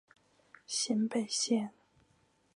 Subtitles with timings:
[0.65, 1.73] 咸北线